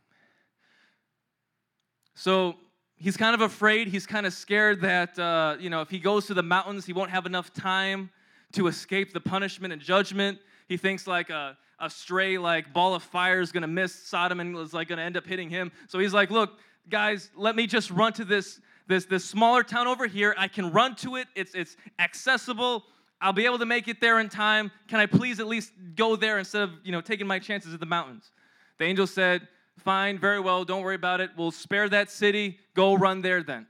[2.14, 2.55] So
[2.96, 3.88] he's kind of afraid.
[3.88, 6.92] He's kind of scared that, uh, you know, if he goes to the mountains, he
[6.92, 8.11] won't have enough time
[8.53, 10.38] to escape the punishment and judgment.
[10.68, 14.40] He thinks like a, a stray like ball of fire is going to miss Sodom
[14.40, 15.72] and is like going to end up hitting him.
[15.88, 19.87] So he's like, look, guys, let me just run to this this this smaller town
[19.87, 20.35] over here.
[20.38, 21.27] I can run to it.
[21.35, 22.85] It's it's accessible.
[23.24, 24.70] I'll be able to make it there in time.
[24.87, 27.80] Can I please at least go there instead of, you know, taking my chances at
[27.80, 28.30] the mountains?
[28.76, 31.30] The angel said, Fine, very well, don't worry about it.
[31.34, 32.58] We'll spare that city.
[32.74, 33.66] Go run there then.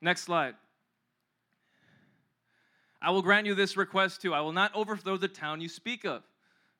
[0.00, 0.54] Next slide.
[3.02, 4.32] I will grant you this request too.
[4.32, 6.22] I will not overthrow the town you speak of.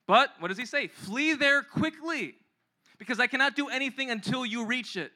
[0.07, 0.89] But what does he say?
[0.89, 2.35] Flee there quickly,
[2.97, 5.13] because I cannot do anything until you reach it.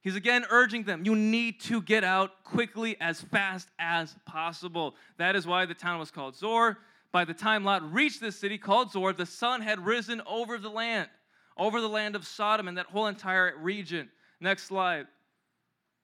[0.00, 4.94] He's again urging them, you need to get out quickly as fast as possible.
[5.16, 6.78] That is why the town was called Zoar.
[7.10, 10.68] By the time Lot reached this city called Zoar, the sun had risen over the
[10.68, 11.08] land,
[11.56, 14.08] over the land of Sodom and that whole entire region.
[14.40, 15.06] Next slide.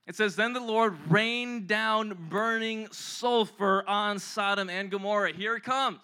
[0.07, 5.33] It says, Then the Lord rained down burning sulfur on Sodom and Gomorrah.
[5.33, 6.00] Here it comes.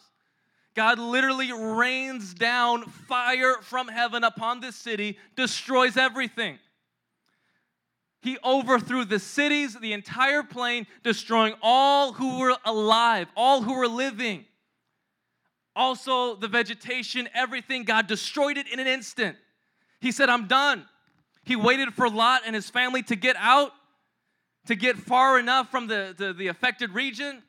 [0.75, 6.59] God literally rains down fire from heaven upon this city, destroys everything.
[8.23, 13.89] He overthrew the cities, the entire plain, destroying all who were alive, all who were
[13.89, 14.45] living.
[15.75, 19.37] Also, the vegetation, everything, God destroyed it in an instant.
[20.01, 20.85] He said, I'm done.
[21.45, 23.73] He waited for Lot and his family to get out,
[24.67, 27.43] to get far enough from the, the, the affected region.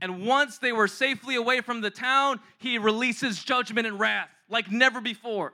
[0.00, 4.70] And once they were safely away from the town, he releases judgment and wrath like
[4.70, 5.52] never before.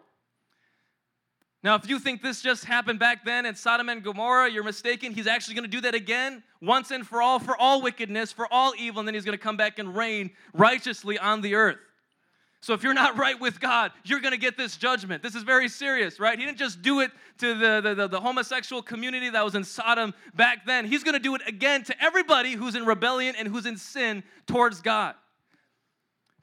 [1.62, 5.12] Now, if you think this just happened back then in Sodom and Gomorrah, you're mistaken.
[5.12, 8.50] He's actually going to do that again, once and for all, for all wickedness, for
[8.50, 11.76] all evil, and then he's going to come back and reign righteously on the earth.
[12.62, 15.22] So if you're not right with God, you're going to get this judgment.
[15.22, 16.38] This is very serious, right?
[16.38, 19.64] He didn't just do it to the, the, the, the homosexual community that was in
[19.64, 20.84] Sodom back then.
[20.86, 24.22] He's going to do it again to everybody who's in rebellion and who's in sin
[24.46, 25.14] towards God.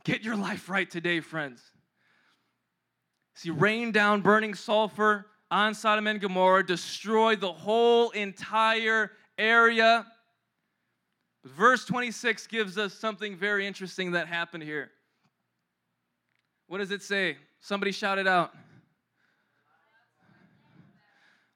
[0.06, 1.62] Get your life right today, friends.
[3.38, 10.08] See, rain down burning sulfur on Sodom and Gomorrah, destroyed the whole entire area.
[11.44, 14.90] But verse 26 gives us something very interesting that happened here.
[16.66, 17.38] What does it say?
[17.60, 18.56] Somebody shout it out.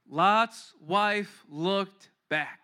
[0.07, 2.59] Lot's wife looked back.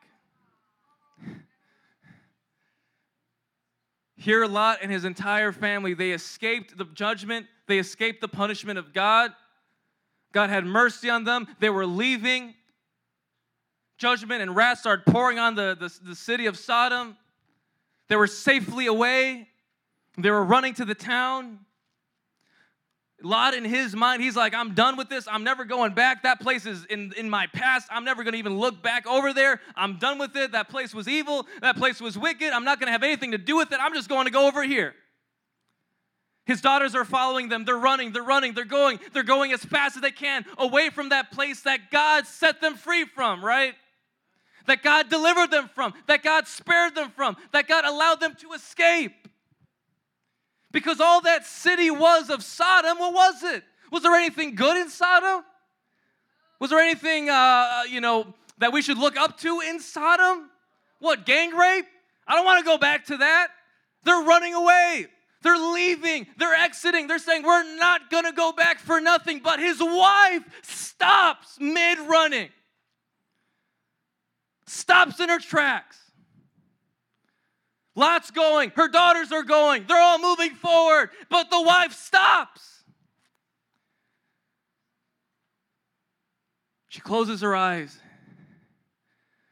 [4.18, 8.94] Here, Lot and his entire family, they escaped the judgment they escaped the punishment of
[8.94, 9.32] God.
[10.32, 11.48] God had mercy on them.
[11.60, 12.56] They were leaving.
[13.98, 17.18] Judgment and wrath started pouring on the, the, the city of Sodom.
[18.08, 19.50] They were safely away.
[20.18, 21.60] They were running to the town.
[23.24, 25.28] Lot, in his mind, he's like, I'm done with this.
[25.28, 26.22] I'm never going back.
[26.22, 27.88] That place is in, in my past.
[27.90, 29.60] I'm never going to even look back over there.
[29.76, 30.52] I'm done with it.
[30.52, 31.48] That place was evil.
[31.62, 32.54] That place was wicked.
[32.54, 33.80] I'm not going to have anything to do with it.
[33.82, 34.94] I'm just going to go over here.
[36.46, 37.66] His daughters are following them.
[37.66, 41.10] They're running, they're running, they're going, they're going as fast as they can away from
[41.10, 43.74] that place that God set them free from, right?
[44.66, 48.54] That God delivered them from, that God spared them from, that God allowed them to
[48.54, 49.27] escape.
[50.78, 53.64] Because all that city was of Sodom, what was it?
[53.92, 55.44] Was there anything good in Sodom?
[56.60, 60.52] Was there anything, uh, you know, that we should look up to in Sodom?
[61.00, 61.88] What, gang rape?
[62.28, 63.48] I don't want to go back to that.
[64.04, 65.08] They're running away.
[65.42, 69.40] They're leaving, they're exiting, they're saying, We're not gonna go back for nothing.
[69.44, 72.50] But his wife stops mid running,
[74.68, 76.07] stops in her tracks.
[77.98, 82.84] Lot's going, her daughters are going, they're all moving forward, but the wife stops.
[86.90, 87.98] She closes her eyes.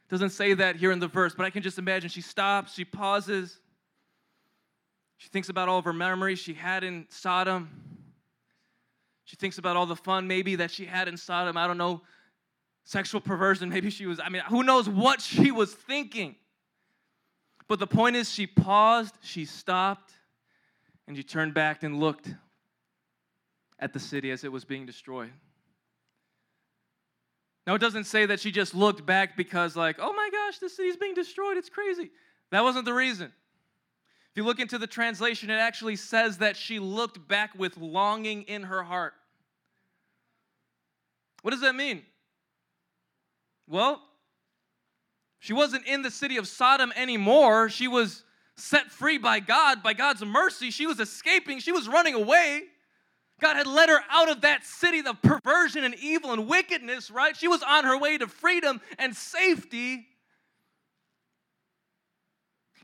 [0.08, 2.84] Doesn't say that here in the verse, but I can just imagine she stops, she
[2.84, 3.58] pauses.
[5.16, 7.68] She thinks about all of her memories she had in Sodom.
[9.24, 11.56] She thinks about all the fun maybe that she had in Sodom.
[11.56, 12.02] I don't know.
[12.84, 13.68] sexual perversion.
[13.70, 16.36] Maybe she was, I mean, who knows what she was thinking.
[17.68, 20.12] But the point is, she paused, she stopped,
[21.08, 22.32] and she turned back and looked
[23.78, 25.32] at the city as it was being destroyed.
[27.66, 30.68] Now, it doesn't say that she just looked back because, like, oh my gosh, the
[30.68, 31.56] city's being destroyed.
[31.56, 32.10] It's crazy.
[32.50, 33.32] That wasn't the reason.
[34.30, 38.42] If you look into the translation, it actually says that she looked back with longing
[38.42, 39.14] in her heart.
[41.42, 42.02] What does that mean?
[43.66, 44.00] Well,
[45.46, 47.68] she wasn't in the city of Sodom anymore.
[47.68, 48.24] She was
[48.56, 50.72] set free by God, by God's mercy.
[50.72, 52.62] She was escaping, she was running away.
[53.40, 57.36] God had led her out of that city of perversion and evil and wickedness, right?
[57.36, 60.08] She was on her way to freedom and safety.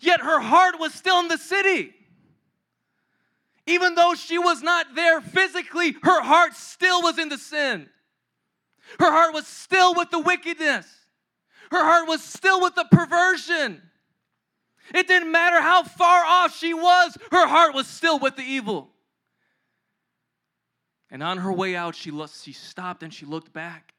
[0.01, 1.93] Yet her heart was still in the city.
[3.67, 7.89] Even though she was not there physically, her heart still was in the sin.
[9.01, 10.87] Her heart was still with the wickedness.
[11.73, 13.81] Her heart was still with the perversion.
[14.95, 18.91] It didn't matter how far off she was, her heart was still with the evil.
[21.11, 23.95] And on her way out, she, she stopped and she looked back.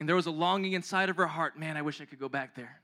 [0.00, 2.28] And there was a longing inside of her heart man, I wish I could go
[2.28, 2.80] back there.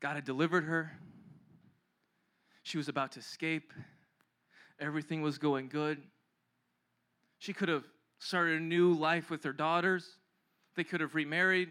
[0.00, 0.90] God had delivered her.
[2.64, 3.72] She was about to escape.
[4.80, 6.02] Everything was going good.
[7.38, 7.84] She could have
[8.18, 10.06] started a new life with her daughters.
[10.76, 11.70] They could have remarried,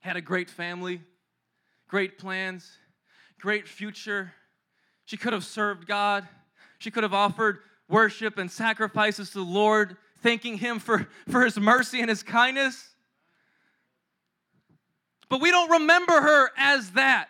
[0.00, 1.00] had a great family,
[1.88, 2.78] great plans,
[3.40, 4.32] great future.
[5.04, 6.26] She could have served God.
[6.78, 11.58] She could have offered worship and sacrifices to the Lord, thanking Him for, for His
[11.58, 12.90] mercy and His kindness.
[15.28, 17.28] But we don't remember her as that.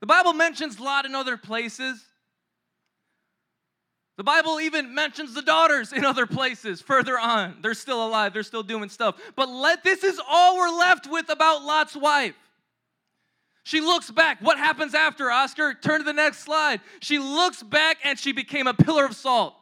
[0.00, 2.04] The Bible mentions Lot in other places.
[4.16, 7.56] The Bible even mentions the daughters in other places further on.
[7.62, 9.20] They're still alive, they're still doing stuff.
[9.34, 12.36] But let this is all we're left with about Lot's wife.
[13.64, 14.40] She looks back.
[14.40, 15.74] What happens after, Oscar?
[15.74, 16.80] Turn to the next slide.
[17.00, 19.54] She looks back and she became a pillar of salt.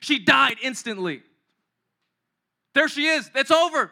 [0.00, 1.22] She died instantly.
[2.74, 3.30] There she is.
[3.34, 3.90] It's over.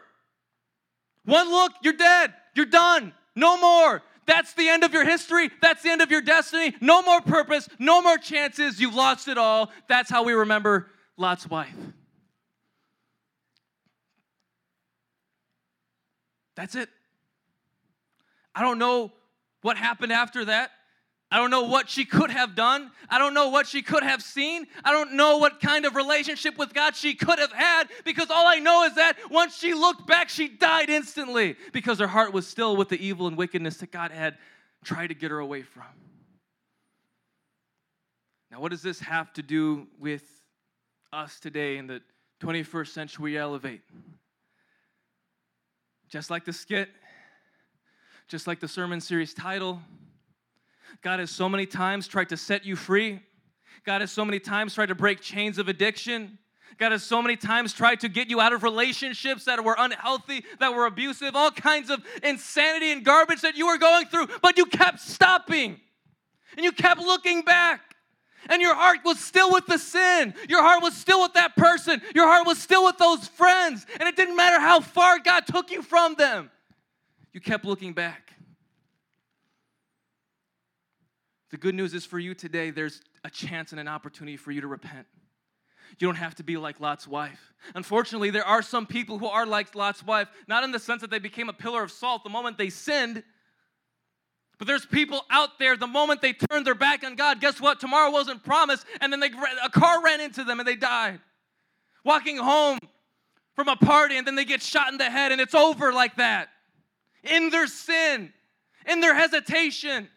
[1.25, 2.33] One look, you're dead.
[2.53, 3.13] You're done.
[3.35, 4.03] No more.
[4.25, 5.49] That's the end of your history.
[5.61, 6.75] That's the end of your destiny.
[6.79, 7.67] No more purpose.
[7.79, 8.79] No more chances.
[8.79, 9.71] You've lost it all.
[9.87, 11.75] That's how we remember Lot's wife.
[16.55, 16.89] That's it.
[18.53, 19.11] I don't know
[19.61, 20.71] what happened after that.
[21.31, 22.91] I don't know what she could have done.
[23.09, 24.67] I don't know what she could have seen.
[24.83, 28.45] I don't know what kind of relationship with God she could have had because all
[28.45, 32.45] I know is that once she looked back, she died instantly because her heart was
[32.47, 34.37] still with the evil and wickedness that God had
[34.83, 35.85] tried to get her away from.
[38.51, 40.23] Now, what does this have to do with
[41.13, 42.01] us today in the
[42.41, 43.81] 21st century elevate?
[46.09, 46.89] Just like the skit,
[48.27, 49.79] just like the sermon series title,
[51.01, 53.19] God has so many times tried to set you free.
[53.85, 56.37] God has so many times tried to break chains of addiction.
[56.77, 60.43] God has so many times tried to get you out of relationships that were unhealthy,
[60.59, 64.57] that were abusive, all kinds of insanity and garbage that you were going through, but
[64.57, 65.79] you kept stopping
[66.55, 67.81] and you kept looking back.
[68.49, 70.33] And your heart was still with the sin.
[70.49, 72.01] Your heart was still with that person.
[72.15, 73.85] Your heart was still with those friends.
[73.99, 76.49] And it didn't matter how far God took you from them.
[77.33, 78.30] You kept looking back.
[81.51, 84.61] The good news is for you today, there's a chance and an opportunity for you
[84.61, 85.05] to repent.
[85.99, 87.53] You don't have to be like Lot's wife.
[87.75, 91.11] Unfortunately, there are some people who are like Lot's wife, not in the sense that
[91.11, 93.23] they became a pillar of salt the moment they sinned,
[94.57, 97.79] but there's people out there, the moment they turned their back on God, guess what?
[97.79, 99.31] Tomorrow wasn't promised, and then they,
[99.63, 101.19] a car ran into them and they died.
[102.05, 102.77] Walking home
[103.55, 106.15] from a party, and then they get shot in the head, and it's over like
[106.15, 106.49] that.
[107.23, 108.31] In their sin,
[108.87, 110.07] in their hesitation.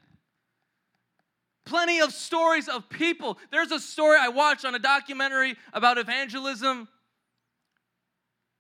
[1.75, 3.37] Plenty of stories of people.
[3.51, 6.87] There's a story I watched on a documentary about evangelism.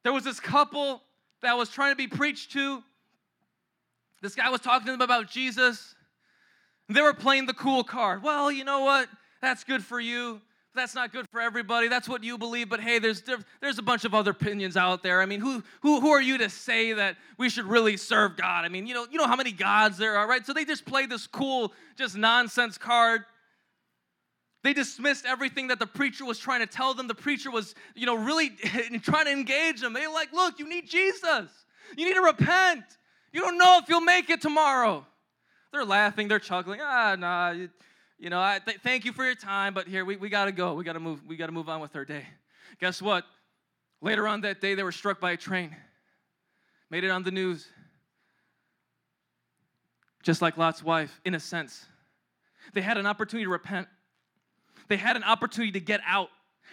[0.02, 1.00] There was this couple
[1.40, 2.82] that was trying to be preached to.
[4.20, 5.94] This guy was talking to them about Jesus.
[6.88, 8.20] They were playing the cool card.
[8.20, 9.08] Well, you know what?
[9.40, 10.40] That's good for you
[10.74, 11.88] that's not good for everybody.
[11.88, 12.68] That's what you believe.
[12.68, 13.22] But hey, there's
[13.60, 15.20] there's a bunch of other opinions out there.
[15.22, 18.64] I mean, who who who are you to say that we should really serve God?
[18.64, 20.44] I mean, you know you know how many gods there are, right?
[20.44, 23.22] So they just played this cool, just nonsense card.
[24.62, 27.06] They dismissed everything that the preacher was trying to tell them.
[27.06, 28.48] The preacher was, you know, really
[29.02, 29.92] trying to engage them.
[29.92, 31.50] They were like, look, you need Jesus.
[31.98, 32.82] You need to repent.
[33.30, 35.06] You don't know if you'll make it tomorrow.
[35.70, 36.28] They're laughing.
[36.28, 36.80] They're chuckling.
[36.82, 37.66] Ah, nah
[38.18, 40.74] you know, I th- thank you for your time, but here we, we gotta go.
[40.74, 41.20] We gotta move.
[41.26, 42.26] We gotta move on with our day.
[42.80, 43.24] Guess what?
[44.00, 45.74] Later on that day, they were struck by a train.
[46.90, 47.66] Made it on the news.
[50.22, 51.86] Just like Lot's wife, in a sense.
[52.72, 53.88] They had an opportunity to repent.
[54.88, 56.28] They had an opportunity to get out.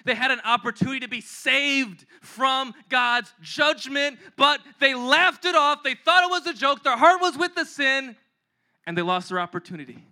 [0.06, 5.84] They had an opportunity to be saved from God's judgment, but they laughed it off.
[5.84, 6.84] They thought it was a joke.
[6.84, 8.16] Their heart was with the sin,
[8.86, 10.04] and they lost their opportunity.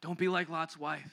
[0.00, 1.12] Don't be like Lot's wife.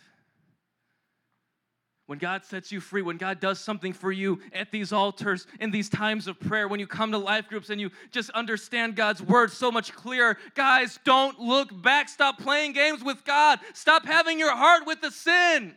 [2.08, 5.72] When God sets you free, when God does something for you at these altars, in
[5.72, 9.24] these times of prayer, when you come to life groups and you just understand God's
[9.24, 12.08] word so much clearer, guys, don't look back.
[12.08, 13.60] Stop playing games with God.
[13.74, 15.76] Stop having your heart with the sin.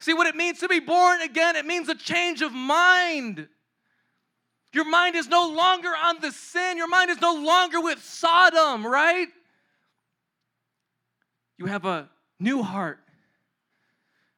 [0.00, 1.54] See what it means to be born again?
[1.54, 3.46] It means a change of mind.
[4.72, 8.86] Your mind is no longer on the sin, your mind is no longer with Sodom,
[8.86, 9.28] right?
[11.60, 12.08] You have a
[12.38, 13.00] new heart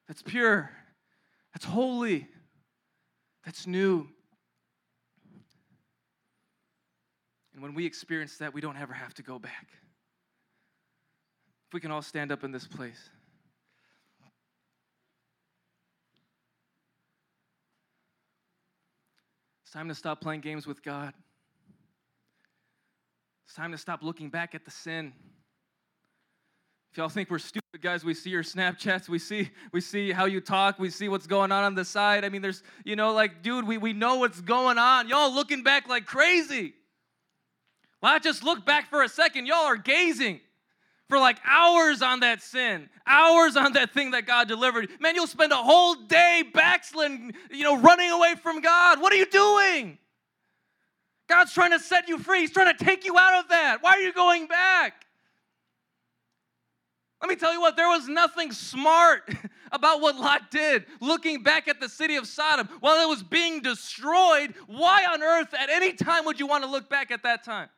[0.09, 0.73] that's pure,
[1.55, 2.27] that's holy,
[3.45, 4.09] that's new.
[7.55, 9.69] And when we experience that, we don't ever have to go back.
[11.69, 13.09] If we can all stand up in this place.
[19.63, 21.15] It's time to stop playing games with God.
[23.47, 25.13] It's time to stop looking back at the sin.
[26.93, 30.27] If y'all think we're stupid, guys, we see your Snapchats, we see we see how
[30.27, 32.23] you talk, we see what's going on on the side.
[32.23, 35.09] I mean, there's, you know, like, dude, we, we know what's going on.
[35.09, 36.75] Y'all looking back like crazy.
[38.03, 39.47] Well, I just look back for a second.
[39.47, 40.41] Y'all are gazing
[41.09, 44.91] for like hours on that sin, hours on that thing that God delivered.
[45.01, 49.01] Man, you'll spend a whole day backsliding, you know, running away from God.
[49.01, 49.97] What are you doing?
[51.27, 52.41] God's trying to set you free.
[52.41, 53.79] He's trying to take you out of that.
[53.81, 55.07] Why are you going back?
[57.23, 59.33] Let me tell you what, there was nothing smart
[59.73, 60.87] about what Lot did.
[61.01, 65.55] Looking back at the city of Sodom while it was being destroyed, why on earth
[65.55, 67.69] at any time would you want to look back at that time?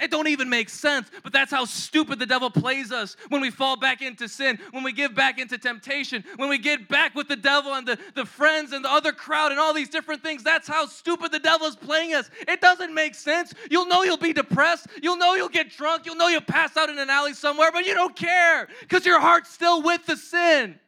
[0.00, 3.50] It don't even make sense, but that's how stupid the devil plays us when we
[3.50, 7.28] fall back into sin, when we give back into temptation, when we get back with
[7.28, 10.42] the devil and the, the friends and the other crowd and all these different things.
[10.42, 12.30] That's how stupid the devil is playing us.
[12.48, 13.54] It doesn't make sense.
[13.70, 14.86] You'll know you'll be depressed.
[15.02, 16.06] You'll know you'll get drunk.
[16.06, 19.20] You'll know you'll pass out in an alley somewhere, but you don't care because your
[19.20, 20.80] heart's still with the sin.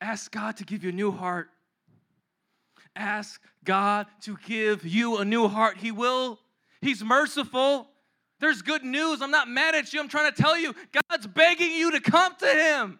[0.00, 1.48] Ask God to give you a new heart.
[2.94, 5.76] Ask God to give you a new heart.
[5.76, 6.38] He will.
[6.80, 7.88] He's merciful.
[8.38, 9.22] There's good news.
[9.22, 10.00] I'm not mad at you.
[10.00, 10.74] I'm trying to tell you,
[11.10, 12.98] God's begging you to come to Him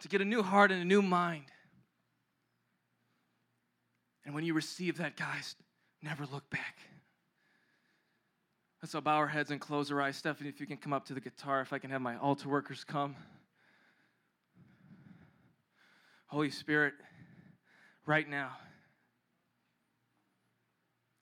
[0.00, 1.44] to get a new heart and a new mind.
[4.24, 5.56] And when you receive that, guys,
[6.02, 6.76] never look back.
[8.82, 10.16] Let's all bow our heads and close our eyes.
[10.16, 12.48] Stephanie, if you can come up to the guitar, if I can have my altar
[12.48, 13.14] workers come.
[16.28, 16.94] Holy Spirit,
[18.06, 18.52] right now,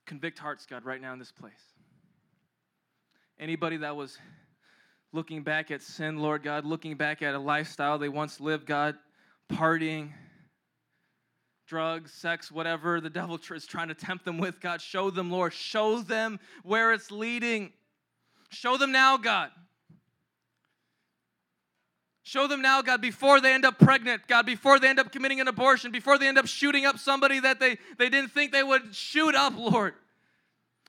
[0.09, 1.51] Convict hearts, God, right now in this place.
[3.39, 4.17] Anybody that was
[5.13, 8.95] looking back at sin, Lord God, looking back at a lifestyle they once lived, God,
[9.51, 10.09] partying,
[11.67, 15.53] drugs, sex, whatever the devil is trying to tempt them with, God, show them, Lord.
[15.53, 17.71] Show them where it's leading.
[18.49, 19.51] Show them now, God.
[22.29, 25.41] Show them now, God, before they end up pregnant, God, before they end up committing
[25.41, 28.61] an abortion, before they end up shooting up somebody that they, they didn't think they
[28.61, 29.95] would shoot up, Lord.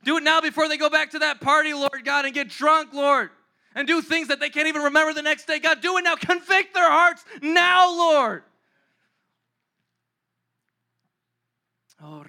[0.04, 2.92] Do it now before they go back to that party, Lord God, and get drunk,
[2.92, 3.30] Lord,
[3.74, 5.58] and do things that they can't even remember the next day.
[5.58, 6.14] God, do it now.
[6.14, 8.42] Convict their hearts now, Lord.
[12.02, 12.22] Oh,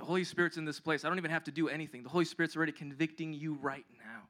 [0.00, 1.04] the Holy Spirit's in this place.
[1.04, 2.02] I don't even have to do anything.
[2.02, 4.22] The Holy Spirit's already convicting you right now.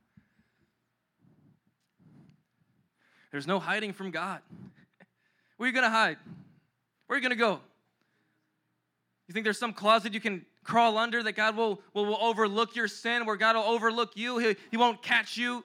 [3.31, 4.41] There's no hiding from God.
[5.57, 6.17] Where are you going to hide?
[7.07, 7.61] Where are you going to go?
[9.29, 12.75] You think there's some closet you can crawl under that God will, will, will overlook
[12.75, 14.39] your sin, where God will overlook you?
[14.39, 15.63] He, he won't catch you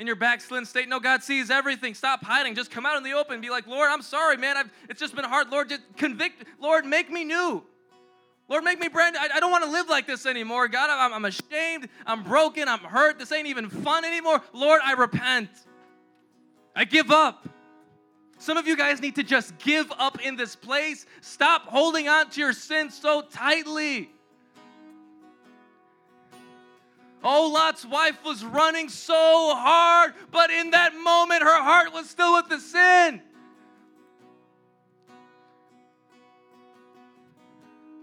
[0.00, 0.88] in your backslidden state.
[0.88, 1.94] No, God sees everything.
[1.94, 2.56] Stop hiding.
[2.56, 3.40] Just come out in the open.
[3.40, 4.56] Be like, Lord, I'm sorry, man.
[4.56, 5.50] I've, it's just been hard.
[5.50, 6.44] Lord, just convict.
[6.58, 7.62] Lord, make me new.
[8.48, 9.16] Lord, make me brand.
[9.16, 10.68] I, I don't want to live like this anymore.
[10.68, 11.88] God, I'm, I'm ashamed.
[12.06, 12.68] I'm broken.
[12.68, 13.18] I'm hurt.
[13.18, 14.42] This ain't even fun anymore.
[14.52, 15.48] Lord, I repent.
[16.76, 17.48] I give up.
[18.38, 21.06] Some of you guys need to just give up in this place.
[21.22, 24.10] Stop holding on to your sin so tightly.
[27.22, 29.14] Oh, Lot's wife was running so
[29.56, 33.22] hard, but in that moment, her heart was still with the sin.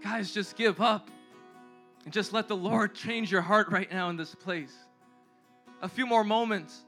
[0.02, 1.10] Guys, just give up
[2.04, 4.74] and just let the Lord change your heart right now in this place.
[5.80, 6.80] A few more moments.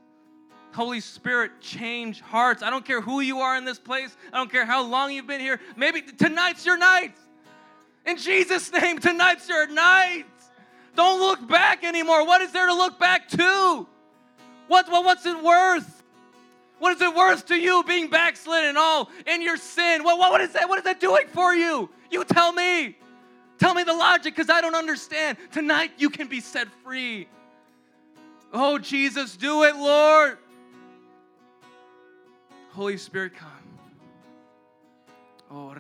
[0.73, 2.63] Holy Spirit, change hearts.
[2.63, 4.17] I don't care who you are in this place.
[4.33, 5.61] I don't care how long you've been here.
[5.77, 7.15] Maybe tonight's your night.
[8.05, 10.25] In Jesus' name, tonight's your night.
[10.97, 12.27] Don't look back anymore.
[12.27, 13.87] What is there to look back to?
[14.67, 16.03] What, what, what's it worth?
[16.81, 20.03] What is it worth to you being backslidden all in your sin?
[20.03, 20.69] What, what, what is that?
[20.69, 21.89] What is that doing for you?
[22.11, 22.97] You tell me.
[23.59, 25.39] Tell me the logic because I don't understand.
[25.53, 27.29] Tonight you can be set free.
[28.53, 30.39] Oh, Jesus, do it, Lord.
[32.71, 33.51] Holy Spirit, come.
[35.51, 35.75] Oh,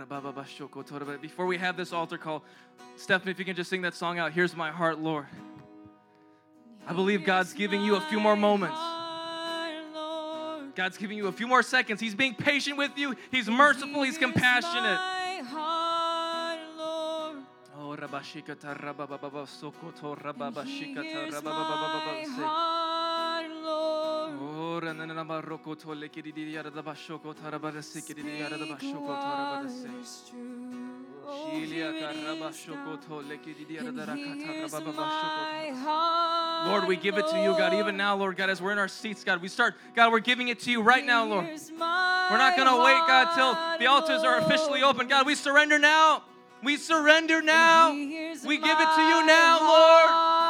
[1.20, 2.45] before we have this altar call,
[2.97, 5.27] Stephanie, if you can just sing that song out, Here's My Heart, Lord.
[6.87, 8.79] I believe God's giving you a few more moments.
[10.77, 12.01] God's giving you a few more seconds.
[12.01, 15.01] He's being patient with you, He's merciful, He's compassionate.
[18.05, 22.15] Rabashikata Rabababa Sokoto Rababashikata Rabababa
[24.37, 28.39] Ora na na baroko to le kiri di yara da bashoko tara bara sikiri di
[28.41, 29.89] yara da bashoko tara bara se.
[31.25, 36.67] Shilia karaba shoko to le kiri di yara da rakata rababa bashoko.
[36.67, 37.75] Lord, we give it to you, God.
[37.75, 40.49] Even now, Lord God, as we're in our seats, God, we start, God, we're giving
[40.49, 41.47] it to you right now, Lord.
[41.47, 45.07] We're not going to wait, God, till the altars are officially open.
[45.07, 46.23] God, we surrender now.
[46.65, 47.93] We surrender now.
[47.93, 50.44] We give it to you now, Lord.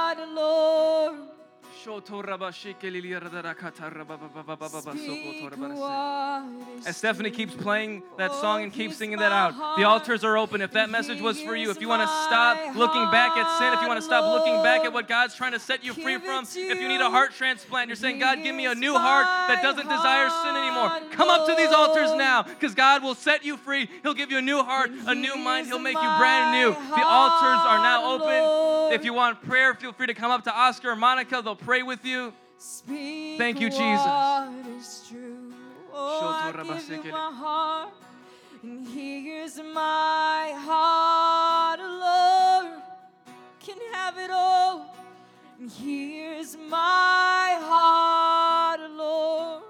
[6.87, 10.61] As Stephanie keeps playing that song and keeps singing that out, the altars are open.
[10.61, 13.73] If that message was for you, if you want to stop looking back at sin,
[13.75, 16.19] if you want to stop looking back at what God's trying to set you free
[16.19, 19.27] from, if you need a heart transplant, you're saying, God, give me a new heart
[19.49, 20.91] that doesn't desire sin anymore.
[21.13, 23.89] Come up to these altars now because God will set you free.
[24.03, 25.67] He'll give you a new heart, a new mind.
[25.67, 26.71] He'll make you brand new.
[26.73, 28.95] The altars are now open.
[28.95, 31.43] If you want prayer, feel free to come up to Oscar or Monica.
[31.43, 32.33] They'll pray with you.
[32.59, 34.07] Speak Thank you, Jesus.
[34.07, 35.53] What is true.
[35.93, 36.53] Oh,
[36.89, 37.93] you my heart,
[38.63, 42.83] and here's my heart, Lord.
[43.61, 44.95] Can have it all.
[45.61, 49.63] And here's my heart, Lord.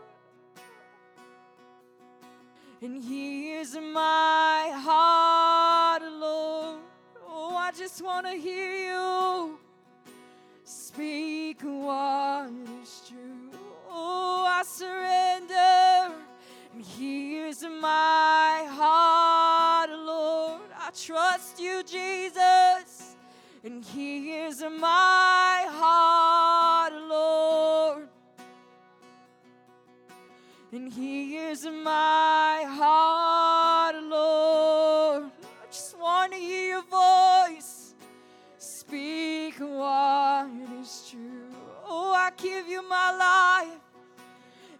[2.80, 6.80] And here's my heart, Lord.
[7.26, 8.74] Oh, I just want to hear
[23.64, 28.08] And here's my heart, Lord.
[30.70, 35.24] And here's my heart, Lord.
[35.24, 37.94] I just want to hear your voice.
[38.58, 40.46] Speak what
[40.78, 41.48] is true.
[41.86, 43.80] Oh, I give you my life.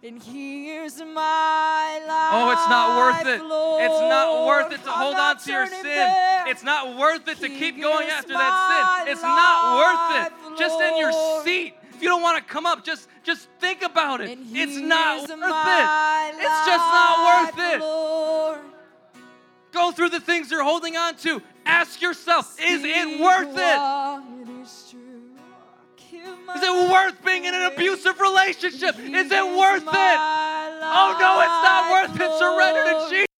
[0.03, 2.33] And here's my life.
[2.33, 3.43] Oh, it's not worth it.
[3.43, 3.54] Lord.
[3.81, 5.83] It's not worth it to I'm hold on to your sin.
[5.83, 6.47] back.
[6.49, 8.53] It's not worth it to keep going after that
[9.03, 9.11] sin.
[9.11, 10.49] It's not worth it.
[10.49, 11.11] life, Just in your
[11.43, 11.73] seat.
[11.93, 14.29] If you don't want to come up, just just think about it.
[14.29, 16.43] And It's not worth it.
[16.43, 17.79] It's just not worth it.
[17.79, 18.59] Lord.
[19.71, 21.41] Go through the things you're holding on to.
[21.65, 24.61] Ask yourself, is it worth it?
[24.61, 24.99] is true.
[26.11, 28.97] Give my Is it worth being in an abusive relationship?
[28.99, 30.17] Is it worth it?
[30.87, 32.39] Oh no, it's not worth it.
[32.39, 33.34] Surrender